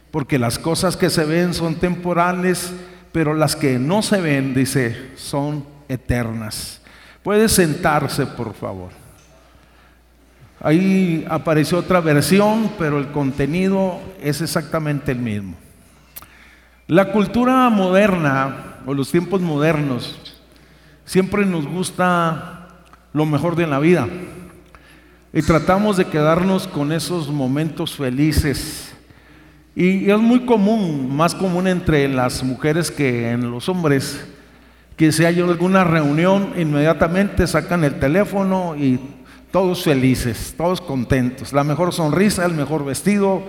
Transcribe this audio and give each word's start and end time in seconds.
Porque 0.09 0.39
las 0.39 0.57
cosas 0.57 0.97
que 0.97 1.11
se 1.11 1.25
ven 1.25 1.53
son 1.53 1.75
temporales, 1.75 2.73
pero 3.11 3.35
las 3.35 3.55
que 3.55 3.77
no 3.77 4.01
se 4.01 4.19
ven, 4.19 4.55
dice, 4.55 5.11
son 5.15 5.63
eternas. 5.87 6.81
Puede 7.21 7.47
sentarse, 7.49 8.25
por 8.25 8.55
favor. 8.55 8.89
Ahí 10.59 11.23
apareció 11.29 11.77
otra 11.77 12.01
versión, 12.01 12.71
pero 12.79 12.97
el 12.97 13.11
contenido 13.11 13.99
es 14.23 14.41
exactamente 14.41 15.11
el 15.11 15.19
mismo. 15.19 15.53
La 16.87 17.11
cultura 17.11 17.69
moderna 17.69 18.79
o 18.87 18.93
los 18.95 19.11
tiempos 19.11 19.39
modernos 19.39 20.17
siempre 21.05 21.45
nos 21.45 21.67
gusta 21.67 22.69
lo 23.13 23.27
mejor 23.27 23.55
de 23.55 23.67
la 23.67 23.77
vida. 23.77 24.07
Y 25.37 25.41
tratamos 25.41 25.97
de 25.97 26.05
quedarnos 26.05 26.65
con 26.65 26.93
esos 26.93 27.27
momentos 27.27 27.93
felices. 27.93 28.93
Y 29.75 30.09
es 30.09 30.17
muy 30.17 30.45
común, 30.45 31.13
más 31.13 31.35
común 31.35 31.67
entre 31.67 32.07
las 32.07 32.41
mujeres 32.41 32.89
que 32.89 33.31
en 33.31 33.51
los 33.51 33.67
hombres, 33.67 34.25
que 34.95 35.11
si 35.11 35.25
hay 35.25 35.41
alguna 35.41 35.83
reunión, 35.83 36.53
inmediatamente 36.55 37.45
sacan 37.47 37.83
el 37.83 37.99
teléfono 37.99 38.77
y 38.77 38.97
todos 39.51 39.83
felices, 39.83 40.53
todos 40.55 40.79
contentos, 40.79 41.51
la 41.51 41.65
mejor 41.65 41.91
sonrisa, 41.91 42.45
el 42.45 42.53
mejor 42.53 42.85
vestido, 42.85 43.43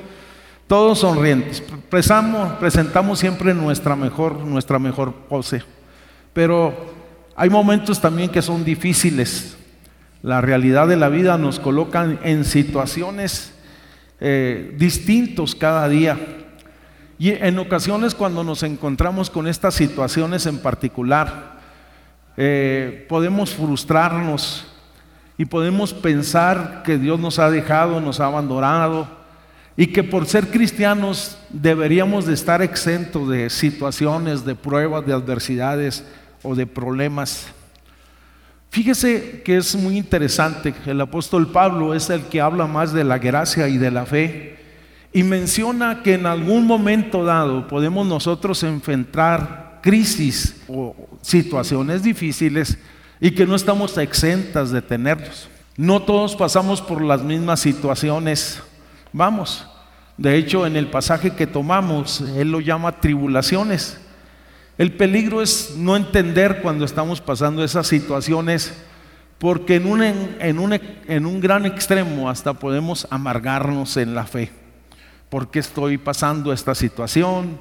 todos 0.67 0.99
sonrientes. 0.99 1.63
Presentamos, 1.89 2.55
presentamos 2.55 3.21
siempre 3.21 3.55
nuestra 3.55 3.95
mejor, 3.95 4.41
nuestra 4.41 4.81
mejor 4.81 5.13
pose. 5.13 5.63
Pero 6.33 6.75
hay 7.37 7.49
momentos 7.49 8.01
también 8.01 8.29
que 8.29 8.43
son 8.43 8.65
difíciles, 8.65 9.56
la 10.27 10.41
realidad 10.41 10.89
de 10.89 10.97
la 10.97 11.09
vida 11.09 11.39
nos 11.39 11.61
coloca 11.61 12.05
en 12.25 12.45
situaciones 12.45 13.55
eh, 14.19 14.75
distintos 14.77 15.55
cada 15.55 15.89
día. 15.89 16.19
Y 17.17 17.31
en 17.31 17.57
ocasiones 17.61 18.13
cuando 18.13 18.43
nos 18.43 18.65
encontramos 18.65 19.31
con 19.31 19.47
estas 19.47 19.75
situaciones 19.75 20.47
en 20.47 20.59
particular, 20.59 21.61
eh, 22.37 23.07
podemos 23.09 23.55
frustrarnos 23.55 24.67
y 25.39 25.45
podemos 25.45 25.95
pensar 25.95 26.83
que 26.85 26.99
Dios 26.99 27.21
nos 27.21 27.39
ha 27.39 27.49
dejado, 27.49 28.01
nos 28.01 28.19
ha 28.19 28.27
abandonado 28.27 29.07
y 29.77 29.87
que 29.87 30.03
por 30.03 30.27
ser 30.27 30.49
cristianos 30.49 31.39
deberíamos 31.51 32.27
de 32.27 32.35
estar 32.35 32.63
exentos 32.63 33.29
de 33.29 33.49
situaciones, 33.49 34.45
de 34.45 34.57
pruebas, 34.57 35.07
de 35.07 35.13
adversidades 35.13 36.05
o 36.43 36.57
de 36.57 36.67
problemas. 36.67 37.47
Fíjese 38.71 39.43
que 39.45 39.57
es 39.57 39.75
muy 39.75 39.97
interesante, 39.97 40.75
el 40.85 41.01
apóstol 41.01 41.51
Pablo 41.51 41.95
es 41.95 42.11
el 42.11 42.23
que 42.23 42.41
habla 42.41 42.67
más 42.67 42.93
de 42.93 43.05
la 43.05 43.19
gracia 43.19 43.69
y 43.69 43.79
de 43.79 43.91
la 43.91 44.05
fe 44.05 44.57
y 45.13 45.23
menciona 45.23 46.03
que 46.03 46.13
en 46.13 46.27
algún 46.27 46.67
momento 46.67 47.25
dado 47.25 47.67
podemos 47.69 48.07
nosotros 48.07 48.63
enfrentar 48.63 49.81
crisis 49.83 50.61
o 50.69 50.95
situaciones 51.23 52.03
difíciles 52.03 52.77
y 53.19 53.31
que 53.31 53.47
no 53.47 53.55
estamos 53.55 53.97
exentas 53.97 54.71
de 54.71 54.83
tenerlos. 54.83 55.49
No 55.77 56.03
todos 56.03 56.37
pasamos 56.37 56.83
por 56.83 57.01
las 57.01 57.23
mismas 57.23 57.61
situaciones, 57.61 58.61
vamos. 59.13 59.67
De 60.19 60.37
hecho, 60.37 60.67
en 60.67 60.77
el 60.77 60.91
pasaje 60.91 61.31
que 61.31 61.47
tomamos, 61.47 62.23
él 62.37 62.51
lo 62.51 62.61
llama 62.61 63.01
tribulaciones. 63.01 63.99
El 64.79 64.93
peligro 64.93 65.41
es 65.41 65.75
no 65.79 65.97
entender 65.97 66.61
cuando 66.61 66.85
estamos 66.85 67.23
pasando 67.23 67.65
esas 67.65 67.87
situaciones, 67.87 68.75
porque 69.39 69.77
en 69.77 69.87
un, 69.87 70.03
en, 70.03 71.27
un, 71.27 71.41
gran 71.41 71.65
extremo 71.65 72.29
hasta 72.29 72.53
podemos 72.53 73.07
amargarnos 73.11 73.97
en 73.97 74.15
la 74.15 74.27
fe. 74.27 74.51
porque 75.31 75.59
estoy 75.59 75.99
pasando 75.99 76.53
esta 76.53 76.75
situación? 76.75 77.59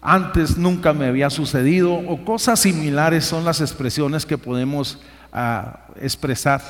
Antes 0.00 0.56
nunca 0.56 0.92
me 0.92 1.06
había 1.06 1.28
sucedido, 1.28 1.92
o 1.92 2.24
cosas 2.24 2.60
similares 2.60 3.24
son 3.24 3.44
las 3.44 3.60
expresiones 3.60 4.24
que 4.24 4.38
podemos 4.38 4.98
ah, 5.32 5.86
expresar. 6.00 6.62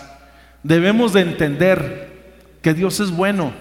Debemos 0.62 1.12
de 1.12 1.20
entender 1.20 2.32
que 2.62 2.72
Dios 2.72 3.00
es 3.00 3.10
bueno 3.10 3.52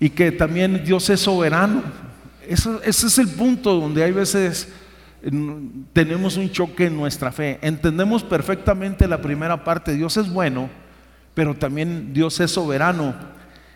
y 0.00 0.10
que 0.10 0.32
también 0.32 0.82
Dios 0.82 1.10
es 1.10 1.20
soberano. 1.20 1.82
ese 2.48 2.80
es 2.86 3.18
el 3.18 3.28
punto 3.28 3.78
donde 3.78 4.02
hay 4.02 4.12
veces 4.12 4.68
tenemos 5.92 6.36
un 6.36 6.50
choque 6.50 6.86
en 6.86 6.96
nuestra 6.96 7.32
fe. 7.32 7.58
Entendemos 7.62 8.22
perfectamente 8.22 9.08
la 9.08 9.22
primera 9.22 9.64
parte, 9.64 9.94
Dios 9.94 10.16
es 10.16 10.30
bueno, 10.30 10.68
pero 11.32 11.54
también 11.54 12.12
Dios 12.12 12.38
es 12.40 12.50
soberano. 12.50 13.14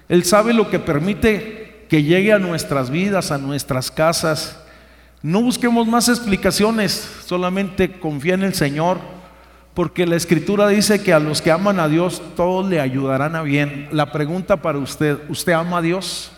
Él 0.08 0.24
sabe 0.24 0.52
lo 0.52 0.68
que 0.70 0.78
permite 0.78 1.86
que 1.88 2.02
llegue 2.02 2.32
a 2.32 2.38
nuestras 2.38 2.90
vidas, 2.90 3.30
a 3.30 3.38
nuestras 3.38 3.90
casas. 3.90 4.60
No 5.22 5.40
busquemos 5.42 5.86
más 5.86 6.08
explicaciones, 6.08 6.92
solamente 7.24 7.98
confía 7.98 8.34
en 8.34 8.42
el 8.42 8.54
Señor, 8.54 8.98
porque 9.72 10.06
la 10.06 10.16
Escritura 10.16 10.68
dice 10.68 11.02
que 11.02 11.12
a 11.12 11.20
los 11.20 11.40
que 11.40 11.50
aman 11.50 11.80
a 11.80 11.88
Dios 11.88 12.22
todos 12.36 12.68
le 12.68 12.80
ayudarán 12.80 13.36
a 13.36 13.42
bien. 13.42 13.88
La 13.90 14.12
pregunta 14.12 14.56
para 14.58 14.78
usted, 14.78 15.18
¿usted 15.28 15.52
ama 15.52 15.78
a 15.78 15.82
Dios? 15.82 16.30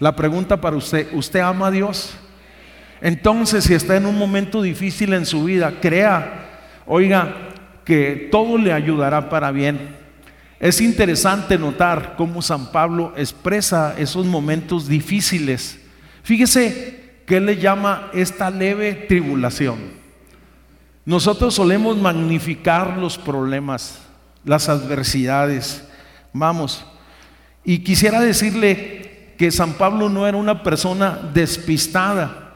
La 0.00 0.16
pregunta 0.16 0.60
para 0.60 0.76
usted, 0.76 1.08
¿usted 1.12 1.40
ama 1.40 1.66
a 1.66 1.70
Dios? 1.70 2.16
Entonces, 3.00 3.64
si 3.64 3.74
está 3.74 3.96
en 3.96 4.06
un 4.06 4.18
momento 4.18 4.62
difícil 4.62 5.12
en 5.12 5.26
su 5.26 5.44
vida, 5.44 5.74
crea, 5.80 6.82
oiga, 6.86 7.34
que 7.84 8.28
todo 8.30 8.58
le 8.58 8.72
ayudará 8.72 9.30
para 9.30 9.50
bien. 9.50 9.96
Es 10.60 10.80
interesante 10.80 11.56
notar 11.56 12.16
cómo 12.16 12.42
San 12.42 12.72
Pablo 12.72 13.12
expresa 13.16 13.94
esos 13.96 14.26
momentos 14.26 14.88
difíciles. 14.88 15.78
Fíjese 16.22 17.22
que 17.26 17.36
él 17.36 17.46
le 17.46 17.56
llama 17.56 18.10
esta 18.12 18.50
leve 18.50 18.92
tribulación. 18.92 19.78
Nosotros 21.04 21.54
solemos 21.54 21.96
magnificar 21.96 22.98
los 22.98 23.16
problemas, 23.16 24.00
las 24.44 24.68
adversidades. 24.68 25.84
Vamos, 26.32 26.84
y 27.64 27.78
quisiera 27.78 28.20
decirle 28.20 29.34
que 29.38 29.50
San 29.50 29.74
Pablo 29.74 30.08
no 30.08 30.26
era 30.26 30.36
una 30.36 30.62
persona 30.62 31.18
despistada 31.32 32.47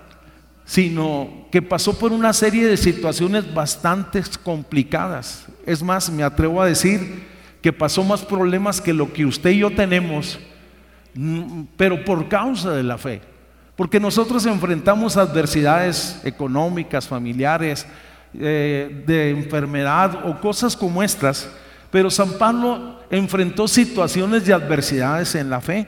sino 0.64 1.46
que 1.50 1.60
pasó 1.60 1.98
por 1.98 2.12
una 2.12 2.32
serie 2.32 2.66
de 2.66 2.76
situaciones 2.76 3.52
bastante 3.52 4.22
complicadas. 4.42 5.46
Es 5.66 5.82
más, 5.82 6.10
me 6.10 6.22
atrevo 6.22 6.62
a 6.62 6.66
decir 6.66 7.26
que 7.60 7.72
pasó 7.72 8.02
más 8.02 8.22
problemas 8.22 8.80
que 8.80 8.92
lo 8.92 9.12
que 9.12 9.24
usted 9.24 9.50
y 9.50 9.58
yo 9.58 9.70
tenemos, 9.70 10.38
mm, 11.14 11.62
pero 11.76 12.04
por 12.04 12.28
causa 12.28 12.72
de 12.72 12.82
la 12.82 12.98
fe. 12.98 13.20
Porque 13.76 14.00
nosotros 14.00 14.44
enfrentamos 14.46 15.16
adversidades 15.16 16.20
económicas, 16.24 17.06
familiares, 17.06 17.86
eh, 18.34 19.04
de 19.06 19.30
enfermedad 19.30 20.26
o 20.26 20.40
cosas 20.40 20.76
como 20.76 21.02
estas, 21.02 21.48
pero 21.90 22.10
San 22.10 22.32
Pablo 22.38 23.00
enfrentó 23.10 23.68
situaciones 23.68 24.46
de 24.46 24.54
adversidades 24.54 25.34
en 25.34 25.50
la 25.50 25.60
fe. 25.60 25.86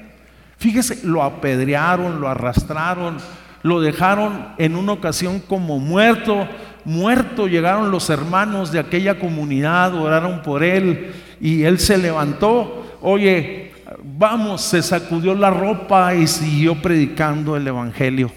Fíjese, 0.59 1.07
lo 1.07 1.23
apedrearon, 1.23 2.21
lo 2.21 2.29
arrastraron, 2.29 3.17
lo 3.65 3.81
dejaron 3.81 4.49
en 4.59 4.77
una 4.77 4.93
ocasión 4.93 5.41
como 5.41 5.79
muerto, 5.79 6.47
muerto, 6.85 7.49
llegaron 7.49 7.91
los 7.91 8.11
hermanos 8.11 8.71
de 8.71 8.79
aquella 8.79 9.19
comunidad, 9.19 9.95
oraron 9.95 10.43
por 10.43 10.63
él 10.63 11.15
y 11.41 11.63
él 11.63 11.79
se 11.79 11.97
levantó, 11.97 12.99
oye, 13.01 13.73
vamos, 14.03 14.61
se 14.61 14.83
sacudió 14.83 15.35
la 15.35 15.49
ropa 15.49 16.15
y 16.15 16.27
siguió 16.27 16.75
predicando 16.83 17.57
el 17.57 17.67
Evangelio. 17.67 18.31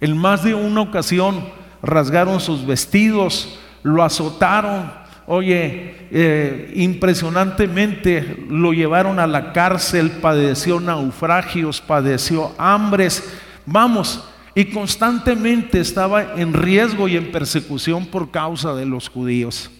En 0.00 0.16
más 0.16 0.42
de 0.42 0.54
una 0.54 0.80
ocasión 0.80 1.44
rasgaron 1.82 2.40
sus 2.40 2.66
vestidos, 2.66 3.58
lo 3.82 4.02
azotaron, 4.02 4.90
oye, 5.26 6.08
eh, 6.10 6.72
impresionantemente 6.76 8.46
lo 8.48 8.72
llevaron 8.72 9.18
a 9.18 9.26
la 9.26 9.52
cárcel, 9.52 10.12
padeció 10.12 10.80
naufragios, 10.80 11.82
padeció 11.82 12.54
hambres, 12.56 13.22
vamos, 13.66 14.26
y 14.56 14.64
constantemente 14.64 15.78
estaba 15.78 16.40
en 16.40 16.54
riesgo 16.54 17.08
y 17.08 17.16
en 17.18 17.30
persecución 17.30 18.06
por 18.06 18.30
causa 18.30 18.74
de 18.74 18.86
los 18.86 19.10
judíos. 19.10 19.70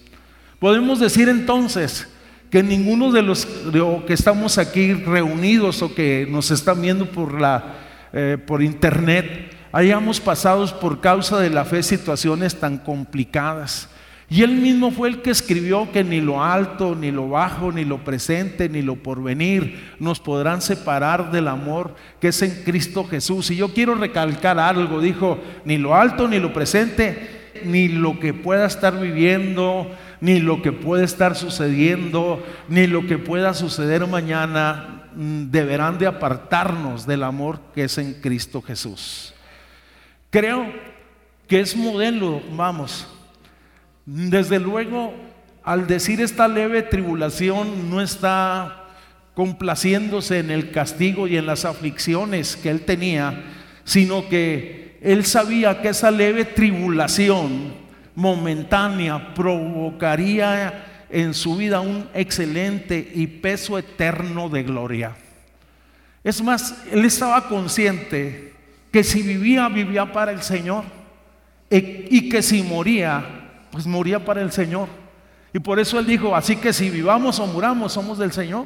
Podemos 0.58 1.00
decir 1.00 1.30
entonces 1.30 2.06
que 2.50 2.62
ninguno 2.62 3.10
de 3.10 3.22
los 3.22 3.46
que 4.06 4.12
estamos 4.12 4.58
aquí 4.58 4.92
reunidos 4.92 5.80
o 5.80 5.94
que 5.94 6.28
nos 6.30 6.50
están 6.50 6.82
viendo 6.82 7.06
por, 7.06 7.40
la, 7.40 7.74
eh, 8.12 8.36
por 8.46 8.62
internet 8.62 9.56
hayamos 9.72 10.20
pasado 10.20 10.78
por 10.78 11.00
causa 11.00 11.40
de 11.40 11.48
la 11.48 11.64
fe 11.64 11.82
situaciones 11.82 12.60
tan 12.60 12.76
complicadas. 12.76 13.88
Y 14.28 14.42
él 14.42 14.56
mismo 14.56 14.90
fue 14.90 15.08
el 15.08 15.22
que 15.22 15.30
escribió 15.30 15.92
que 15.92 16.02
ni 16.02 16.20
lo 16.20 16.42
alto, 16.42 16.96
ni 16.96 17.12
lo 17.12 17.28
bajo, 17.28 17.70
ni 17.70 17.84
lo 17.84 18.02
presente, 18.02 18.68
ni 18.68 18.82
lo 18.82 18.96
porvenir 18.96 19.94
nos 20.00 20.18
podrán 20.18 20.60
separar 20.60 21.30
del 21.30 21.46
amor 21.46 21.94
que 22.20 22.28
es 22.28 22.42
en 22.42 22.64
Cristo 22.64 23.04
Jesús. 23.04 23.52
Y 23.52 23.56
yo 23.56 23.72
quiero 23.72 23.94
recalcar 23.94 24.58
algo, 24.58 25.00
dijo, 25.00 25.38
ni 25.64 25.78
lo 25.78 25.94
alto, 25.94 26.26
ni 26.26 26.40
lo 26.40 26.52
presente, 26.52 27.52
ni 27.64 27.86
lo 27.86 28.18
que 28.18 28.34
pueda 28.34 28.66
estar 28.66 28.98
viviendo, 29.00 29.88
ni 30.20 30.40
lo 30.40 30.60
que 30.60 30.72
pueda 30.72 31.04
estar 31.04 31.36
sucediendo, 31.36 32.44
ni 32.68 32.88
lo 32.88 33.06
que 33.06 33.18
pueda 33.18 33.54
suceder 33.54 34.08
mañana, 34.08 35.04
mm, 35.14 35.52
deberán 35.52 35.98
de 35.98 36.08
apartarnos 36.08 37.06
del 37.06 37.22
amor 37.22 37.60
que 37.76 37.84
es 37.84 37.96
en 37.98 38.14
Cristo 38.14 38.60
Jesús. 38.60 39.34
Creo 40.30 40.66
que 41.46 41.60
es 41.60 41.76
modelo, 41.76 42.42
vamos, 42.50 43.06
desde 44.06 44.60
luego, 44.60 45.12
al 45.64 45.88
decir 45.88 46.20
esta 46.20 46.46
leve 46.46 46.82
tribulación, 46.82 47.90
no 47.90 48.00
está 48.00 48.84
complaciéndose 49.34 50.38
en 50.38 50.52
el 50.52 50.70
castigo 50.70 51.26
y 51.26 51.36
en 51.36 51.44
las 51.44 51.64
aflicciones 51.64 52.56
que 52.56 52.70
él 52.70 52.82
tenía, 52.82 53.42
sino 53.84 54.28
que 54.28 54.96
él 55.02 55.26
sabía 55.26 55.82
que 55.82 55.88
esa 55.88 56.12
leve 56.12 56.44
tribulación 56.44 57.74
momentánea 58.14 59.34
provocaría 59.34 61.06
en 61.10 61.34
su 61.34 61.56
vida 61.56 61.80
un 61.80 62.08
excelente 62.14 63.12
y 63.14 63.26
peso 63.26 63.76
eterno 63.76 64.48
de 64.48 64.62
gloria. 64.62 65.16
Es 66.22 66.40
más, 66.42 66.84
él 66.92 67.04
estaba 67.04 67.48
consciente 67.48 68.52
que 68.92 69.02
si 69.02 69.22
vivía, 69.22 69.68
vivía 69.68 70.12
para 70.12 70.30
el 70.30 70.42
Señor 70.42 70.84
y 71.68 72.28
que 72.28 72.40
si 72.40 72.62
moría, 72.62 73.35
pues 73.76 73.86
moría 73.86 74.24
para 74.24 74.40
el 74.40 74.52
Señor. 74.52 74.88
Y 75.52 75.58
por 75.58 75.78
eso 75.78 75.98
Él 75.98 76.06
dijo, 76.06 76.34
así 76.34 76.56
que 76.56 76.72
si 76.72 76.88
vivamos 76.88 77.38
o 77.38 77.46
muramos, 77.46 77.92
somos 77.92 78.16
del 78.16 78.32
Señor. 78.32 78.64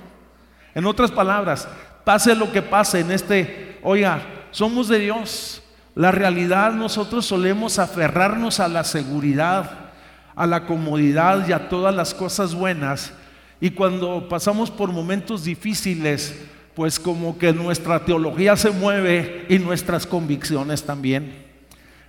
En 0.72 0.86
otras 0.86 1.10
palabras, 1.10 1.66
pase 2.04 2.32
lo 2.36 2.52
que 2.52 2.62
pase 2.62 3.00
en 3.00 3.10
este, 3.10 3.80
oiga, 3.82 4.22
somos 4.52 4.86
de 4.86 5.00
Dios. 5.00 5.64
La 5.96 6.12
realidad 6.12 6.74
nosotros 6.74 7.26
solemos 7.26 7.80
aferrarnos 7.80 8.60
a 8.60 8.68
la 8.68 8.84
seguridad, 8.84 9.90
a 10.36 10.46
la 10.46 10.64
comodidad 10.64 11.44
y 11.48 11.50
a 11.50 11.68
todas 11.68 11.92
las 11.92 12.14
cosas 12.14 12.54
buenas. 12.54 13.12
Y 13.60 13.70
cuando 13.70 14.28
pasamos 14.28 14.70
por 14.70 14.92
momentos 14.92 15.42
difíciles, 15.42 16.40
pues 16.76 17.00
como 17.00 17.36
que 17.36 17.52
nuestra 17.52 18.04
teología 18.04 18.54
se 18.54 18.70
mueve 18.70 19.44
y 19.48 19.58
nuestras 19.58 20.06
convicciones 20.06 20.84
también. 20.84 21.34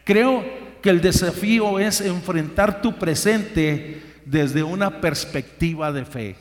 Creo 0.04 0.61
que 0.82 0.90
el 0.90 1.02
desafío 1.02 1.80
es 1.80 2.02
enfrentar 2.02 2.82
tu 2.82 2.96
presente 2.96 4.02
desde 4.26 4.64
una 4.64 5.02
perspectiva 5.02 5.92
de 5.92 6.06
fe. 6.06 6.36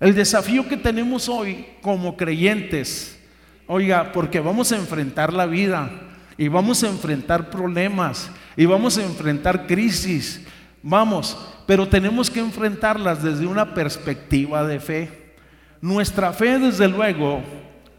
El 0.00 0.14
desafío 0.14 0.68
que 0.68 0.76
tenemos 0.76 1.28
hoy 1.28 1.66
como 1.80 2.16
creyentes, 2.16 3.18
oiga, 3.66 4.12
porque 4.12 4.40
vamos 4.40 4.72
a 4.72 4.76
enfrentar 4.76 5.32
la 5.32 5.46
vida 5.46 5.90
y 6.36 6.48
vamos 6.48 6.82
a 6.84 6.88
enfrentar 6.88 7.50
problemas 7.50 8.30
y 8.56 8.64
vamos 8.64 8.96
a 8.98 9.04
enfrentar 9.04 9.66
crisis, 9.66 10.40
vamos, 10.82 11.36
pero 11.66 11.88
tenemos 11.88 12.30
que 12.30 12.40
enfrentarlas 12.40 13.22
desde 13.22 13.46
una 13.46 13.74
perspectiva 13.74 14.64
de 14.64 14.80
fe. 14.80 15.34
Nuestra 15.80 16.32
fe, 16.32 16.58
desde 16.58 16.88
luego, 16.88 17.42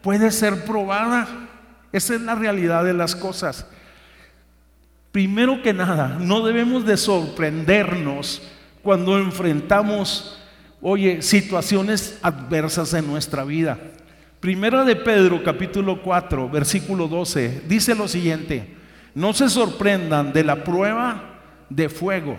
puede 0.02 0.30
ser 0.30 0.64
probada. 0.64 1.28
Esa 1.92 2.14
es 2.14 2.20
la 2.20 2.34
realidad 2.34 2.84
de 2.84 2.94
las 2.94 3.14
cosas. 3.16 3.66
Primero 5.12 5.60
que 5.60 5.72
nada, 5.72 6.18
no 6.20 6.44
debemos 6.44 6.86
de 6.86 6.96
sorprendernos 6.96 8.42
cuando 8.82 9.18
enfrentamos, 9.18 10.40
oye, 10.80 11.20
situaciones 11.20 12.18
adversas 12.22 12.94
en 12.94 13.08
nuestra 13.08 13.44
vida. 13.44 13.78
Primera 14.38 14.84
de 14.84 14.94
Pedro, 14.94 15.42
capítulo 15.42 16.00
4, 16.00 16.48
versículo 16.48 17.08
12, 17.08 17.62
dice 17.66 17.94
lo 17.94 18.06
siguiente, 18.06 18.76
no 19.14 19.32
se 19.32 19.48
sorprendan 19.48 20.32
de 20.32 20.44
la 20.44 20.62
prueba 20.62 21.40
de 21.68 21.88
fuego, 21.88 22.38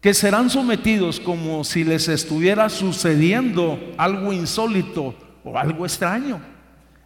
que 0.00 0.12
serán 0.12 0.50
sometidos 0.50 1.20
como 1.20 1.62
si 1.62 1.84
les 1.84 2.08
estuviera 2.08 2.68
sucediendo 2.68 3.78
algo 3.96 4.32
insólito 4.32 5.14
o 5.44 5.56
algo 5.56 5.86
extraño. 5.86 6.40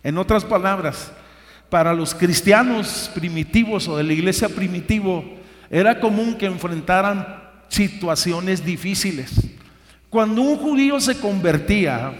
En 0.02 0.16
otras 0.16 0.44
palabras, 0.44 1.12
para 1.70 1.94
los 1.94 2.14
cristianos 2.14 3.10
primitivos 3.14 3.86
o 3.88 3.96
de 3.96 4.02
la 4.02 4.12
iglesia 4.12 4.48
primitivo 4.48 5.24
era 5.70 6.00
común 6.00 6.34
que 6.34 6.46
enfrentaran 6.46 7.40
situaciones 7.68 8.64
difíciles. 8.64 9.30
Cuando 10.10 10.42
un 10.42 10.56
judío 10.56 11.00
se 11.00 11.18
convertía, 11.18 12.12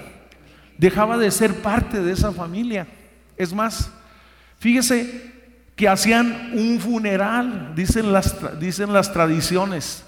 dejaba 0.79 1.19
de 1.19 1.33
ser 1.33 1.57
parte 1.57 2.01
de 2.01 2.13
esa 2.13 2.31
familia. 2.31 2.87
Es 3.37 3.53
más, 3.53 3.91
fíjese 4.61 5.33
que 5.75 5.89
hacían 5.89 6.53
un 6.55 6.79
funeral, 6.79 7.73
dicen 7.75 8.13
las, 8.13 8.61
dicen 8.61 8.93
las 8.93 9.13
tradiciones. 9.13 10.05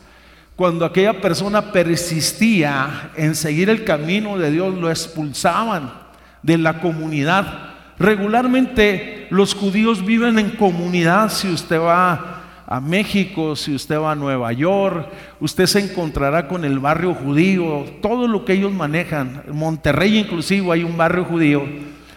Cuando 0.54 0.84
aquella 0.84 1.20
persona 1.20 1.72
persistía 1.72 3.10
en 3.16 3.34
seguir 3.34 3.68
el 3.68 3.82
camino 3.82 4.38
de 4.38 4.52
Dios, 4.52 4.72
lo 4.74 4.88
expulsaban 4.88 5.92
de 6.42 6.58
la 6.58 6.78
comunidad 6.78 7.71
Regularmente 8.02 9.28
los 9.30 9.54
judíos 9.54 10.04
viven 10.04 10.36
en 10.40 10.50
comunidad. 10.50 11.30
Si 11.30 11.48
usted 11.48 11.78
va 11.78 12.64
a 12.66 12.80
México, 12.80 13.54
si 13.54 13.76
usted 13.76 13.96
va 13.96 14.10
a 14.10 14.16
Nueva 14.16 14.52
York, 14.52 15.08
usted 15.38 15.66
se 15.66 15.78
encontrará 15.78 16.48
con 16.48 16.64
el 16.64 16.80
barrio 16.80 17.14
judío, 17.14 17.84
todo 18.02 18.26
lo 18.26 18.44
que 18.44 18.54
ellos 18.54 18.72
manejan. 18.72 19.44
En 19.46 19.56
Monterrey 19.56 20.18
inclusive 20.18 20.72
hay 20.72 20.82
un 20.82 20.96
barrio 20.96 21.24
judío. 21.24 21.62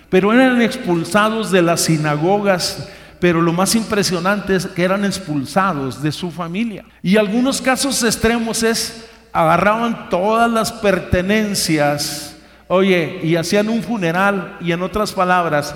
Pero 0.10 0.34
eran 0.34 0.60
expulsados 0.64 1.52
de 1.52 1.62
las 1.62 1.82
sinagogas 1.82 2.90
pero 3.20 3.42
lo 3.42 3.54
más 3.54 3.76
impresionante 3.76 4.56
es 4.56 4.68
que 4.68 4.84
eran 4.84 5.06
expulsados 5.06 6.02
de 6.02 6.12
su 6.12 6.32
familia. 6.32 6.84
Y 7.02 7.18
algunos 7.18 7.62
casos 7.62 8.04
extremos 8.04 8.62
es 8.62 9.08
agarraban 9.32 10.10
todas 10.10 10.50
las 10.50 10.72
pertenencias 10.72 12.25
Oye, 12.68 13.20
y 13.24 13.36
hacían 13.36 13.70
un 13.70 13.84
funeral 13.84 14.58
y 14.60 14.72
en 14.72 14.82
otras 14.82 15.12
palabras, 15.12 15.76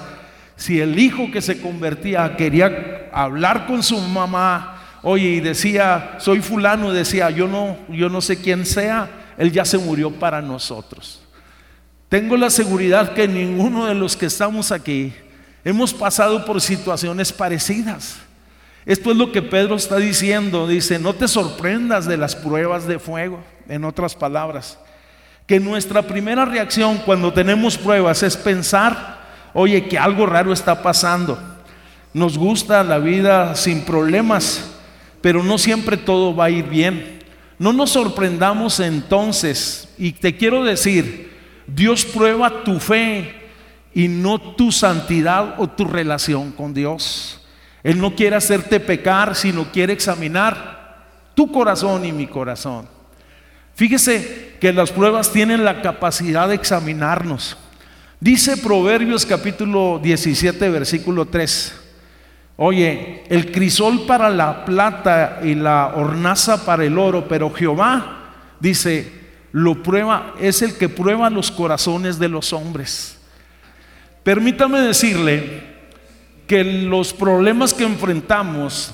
si 0.55 0.81
el 0.81 0.97
hijo 0.97 1.29
que 1.31 1.41
se 1.41 1.61
convertía 1.61 2.35
quería 2.35 3.09
hablar 3.13 3.67
con 3.67 3.83
su 3.83 3.99
mamá, 3.99 4.99
oye, 5.03 5.29
y 5.29 5.39
decía, 5.39 6.15
soy 6.19 6.41
fulano, 6.41 6.91
decía, 6.91 7.29
yo 7.29 7.47
no, 7.47 7.77
yo 7.89 8.09
no 8.09 8.21
sé 8.21 8.41
quién 8.41 8.65
sea, 8.65 9.09
él 9.37 9.51
ya 9.51 9.65
se 9.65 9.77
murió 9.77 10.11
para 10.11 10.41
nosotros. 10.41 11.21
Tengo 12.09 12.35
la 12.35 12.49
seguridad 12.49 13.13
que 13.13 13.27
ninguno 13.27 13.85
de 13.85 13.93
los 13.93 14.17
que 14.17 14.25
estamos 14.25 14.71
aquí 14.71 15.13
hemos 15.63 15.93
pasado 15.93 16.43
por 16.43 16.59
situaciones 16.59 17.31
parecidas. 17.31 18.17
Esto 18.83 19.11
es 19.11 19.17
lo 19.17 19.31
que 19.31 19.43
Pedro 19.43 19.75
está 19.75 19.97
diciendo. 19.97 20.67
Dice, 20.67 20.97
no 20.97 21.13
te 21.13 21.27
sorprendas 21.27 22.07
de 22.07 22.17
las 22.17 22.35
pruebas 22.35 22.87
de 22.87 22.97
fuego, 22.97 23.43
en 23.67 23.83
otras 23.85 24.15
palabras 24.15 24.79
que 25.49 25.59
nuestra 25.59 26.03
primera 26.03 26.45
reacción 26.45 26.99
cuando 26.99 27.33
tenemos 27.33 27.75
pruebas 27.75 28.21
es 28.21 28.37
pensar, 28.37 29.17
oye, 29.51 29.87
que 29.87 29.97
algo 29.97 30.27
raro 30.27 30.53
está 30.53 30.83
pasando. 30.83 31.39
Nos 32.13 32.37
gusta 32.37 32.83
la 32.83 32.99
vida 32.99 33.55
sin 33.55 33.81
problemas, 33.81 34.69
pero 35.21 35.43
no 35.43 35.57
siempre 35.57 35.97
todo 35.97 36.35
va 36.35 36.45
a 36.45 36.49
ir 36.51 36.65
bien. 36.65 37.23
No 37.57 37.73
nos 37.73 37.89
sorprendamos 37.89 38.79
entonces, 38.79 39.89
y 39.97 40.11
te 40.11 40.37
quiero 40.37 40.63
decir, 40.63 41.35
Dios 41.65 42.05
prueba 42.05 42.63
tu 42.63 42.79
fe 42.79 43.33
y 43.95 44.07
no 44.07 44.39
tu 44.39 44.71
santidad 44.71 45.55
o 45.57 45.67
tu 45.67 45.85
relación 45.85 46.51
con 46.51 46.75
Dios. 46.75 47.43
Él 47.81 47.99
no 47.99 48.15
quiere 48.15 48.35
hacerte 48.35 48.79
pecar, 48.79 49.33
sino 49.33 49.71
quiere 49.71 49.93
examinar 49.93 51.07
tu 51.33 51.51
corazón 51.51 52.05
y 52.05 52.11
mi 52.11 52.27
corazón. 52.27 52.98
Fíjese 53.79 54.57
que 54.59 54.73
las 54.73 54.91
pruebas 54.91 55.31
tienen 55.31 55.63
la 55.63 55.81
capacidad 55.81 56.49
de 56.49 56.55
examinarnos. 56.55 57.55
Dice 58.19 58.57
Proverbios 58.57 59.25
capítulo 59.25 60.01
17, 60.03 60.67
versículo 60.67 61.25
3. 61.25 61.75
Oye, 62.57 63.23
el 63.29 63.53
crisol 63.53 64.05
para 64.05 64.29
la 64.29 64.65
plata 64.65 65.39
y 65.45 65.55
la 65.55 65.93
hornaza 65.95 66.65
para 66.65 66.83
el 66.83 66.97
oro, 66.97 67.25
pero 67.29 67.53
Jehová 67.53 68.33
dice, 68.59 69.13
lo 69.53 69.81
prueba, 69.81 70.33
es 70.41 70.61
el 70.61 70.77
que 70.77 70.89
prueba 70.89 71.29
los 71.29 71.49
corazones 71.49 72.19
de 72.19 72.27
los 72.27 72.51
hombres. 72.51 73.17
Permítame 74.23 74.81
decirle 74.81 75.63
que 76.47 76.65
los 76.65 77.13
problemas 77.13 77.73
que 77.73 77.85
enfrentamos, 77.85 78.93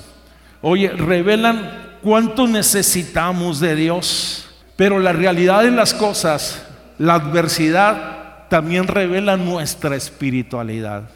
oye, 0.62 0.90
revelan 0.90 1.96
cuánto 2.02 2.46
necesitamos 2.46 3.58
de 3.58 3.74
Dios. 3.74 4.44
Pero 4.76 4.98
la 4.98 5.12
realidad 5.12 5.62
de 5.62 5.70
las 5.70 5.94
cosas, 5.94 6.62
la 6.98 7.14
adversidad, 7.14 8.48
también 8.48 8.86
revela 8.86 9.36
nuestra 9.36 9.96
espiritualidad. 9.96 11.08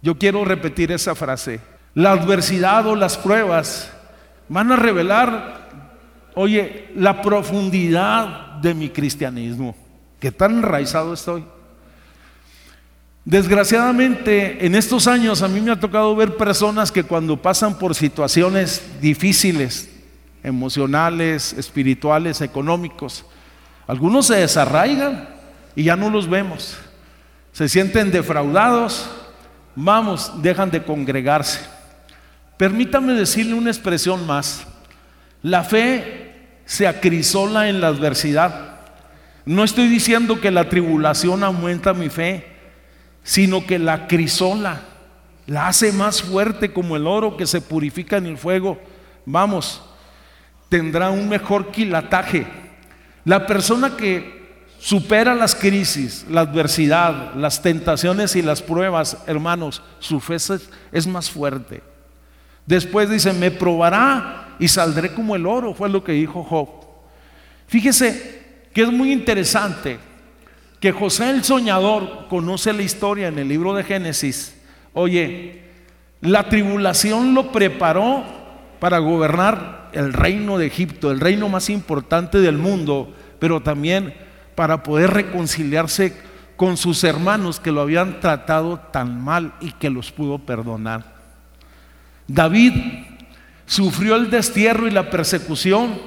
Yo 0.00 0.18
quiero 0.18 0.44
repetir 0.44 0.90
esa 0.90 1.14
frase. 1.14 1.60
La 1.94 2.12
adversidad 2.12 2.86
o 2.86 2.96
las 2.96 3.18
pruebas 3.18 3.92
van 4.48 4.72
a 4.72 4.76
revelar, 4.76 5.68
oye, 6.34 6.90
la 6.96 7.20
profundidad 7.22 8.56
de 8.62 8.74
mi 8.74 8.88
cristianismo, 8.88 9.76
que 10.18 10.32
tan 10.32 10.52
enraizado 10.58 11.12
estoy. 11.12 11.44
Desgraciadamente, 13.24 14.66
en 14.66 14.74
estos 14.74 15.06
años 15.06 15.42
a 15.42 15.48
mí 15.48 15.60
me 15.60 15.70
ha 15.70 15.78
tocado 15.78 16.16
ver 16.16 16.36
personas 16.36 16.90
que 16.90 17.04
cuando 17.04 17.40
pasan 17.40 17.78
por 17.78 17.94
situaciones 17.94 18.82
difíciles, 19.00 19.91
emocionales, 20.42 21.52
espirituales, 21.52 22.40
económicos, 22.40 23.24
algunos 23.86 24.26
se 24.26 24.36
desarraigan 24.36 25.28
y 25.74 25.84
ya 25.84 25.96
no 25.96 26.10
los 26.10 26.28
vemos. 26.28 26.78
Se 27.52 27.68
sienten 27.68 28.10
defraudados, 28.10 29.10
vamos, 29.74 30.42
dejan 30.42 30.70
de 30.70 30.82
congregarse. 30.82 31.60
Permítame 32.56 33.12
decirle 33.14 33.54
una 33.54 33.70
expresión 33.70 34.26
más. 34.26 34.66
La 35.42 35.64
fe 35.64 36.32
se 36.64 36.86
acrisola 36.86 37.68
en 37.68 37.80
la 37.80 37.88
adversidad. 37.88 38.80
No 39.44 39.64
estoy 39.64 39.88
diciendo 39.88 40.40
que 40.40 40.50
la 40.50 40.68
tribulación 40.68 41.42
aumenta 41.42 41.92
mi 41.92 42.08
fe, 42.08 42.46
sino 43.24 43.66
que 43.66 43.78
la 43.78 44.06
crisola, 44.06 44.82
la 45.46 45.66
hace 45.66 45.92
más 45.92 46.22
fuerte 46.22 46.72
como 46.72 46.96
el 46.96 47.06
oro 47.06 47.36
que 47.36 47.46
se 47.46 47.60
purifica 47.60 48.16
en 48.16 48.26
el 48.26 48.38
fuego. 48.38 48.80
Vamos, 49.26 49.82
tendrá 50.72 51.10
un 51.10 51.28
mejor 51.28 51.70
quilataje. 51.70 52.46
La 53.26 53.46
persona 53.46 53.94
que 53.94 54.64
supera 54.78 55.34
las 55.34 55.54
crisis, 55.54 56.24
la 56.30 56.40
adversidad, 56.40 57.34
las 57.34 57.60
tentaciones 57.60 58.36
y 58.36 58.40
las 58.40 58.62
pruebas, 58.62 59.18
hermanos, 59.26 59.82
su 59.98 60.18
fe 60.18 60.36
es, 60.92 61.06
más 61.06 61.30
fuerte. 61.30 61.82
Después 62.64 63.10
dice, 63.10 63.34
me 63.34 63.50
probará 63.50 64.56
y 64.58 64.66
saldré 64.66 65.12
como 65.12 65.36
el 65.36 65.44
oro, 65.44 65.74
fue 65.74 65.90
lo 65.90 66.02
que 66.02 66.12
dijo 66.12 66.42
Job. 66.42 66.70
Fíjese 67.66 68.62
que 68.72 68.80
es 68.80 68.90
muy 68.90 69.12
interesante 69.12 69.98
que 70.80 70.90
José 70.90 71.28
el 71.28 71.44
soñador 71.44 72.28
conoce 72.28 72.72
la 72.72 72.80
historia 72.80 73.28
en 73.28 73.38
el 73.38 73.48
libro 73.48 73.74
de 73.74 73.84
Génesis. 73.84 74.56
Oye, 74.94 75.64
la 76.22 76.48
tribulación 76.48 77.34
lo 77.34 77.52
preparó 77.52 78.24
para 78.80 78.96
gobernar 79.00 79.81
el 79.92 80.12
reino 80.12 80.58
de 80.58 80.66
Egipto, 80.66 81.10
el 81.10 81.20
reino 81.20 81.48
más 81.48 81.70
importante 81.70 82.38
del 82.38 82.58
mundo, 82.58 83.14
pero 83.38 83.60
también 83.60 84.14
para 84.54 84.82
poder 84.82 85.10
reconciliarse 85.10 86.16
con 86.56 86.76
sus 86.76 87.02
hermanos 87.04 87.60
que 87.60 87.72
lo 87.72 87.80
habían 87.80 88.20
tratado 88.20 88.78
tan 88.78 89.22
mal 89.22 89.54
y 89.60 89.72
que 89.72 89.90
los 89.90 90.12
pudo 90.12 90.38
perdonar. 90.38 91.04
David 92.28 92.72
sufrió 93.66 94.16
el 94.16 94.30
destierro 94.30 94.86
y 94.86 94.90
la 94.90 95.10
persecución, 95.10 95.98